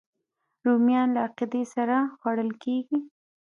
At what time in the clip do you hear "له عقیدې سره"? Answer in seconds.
1.15-1.95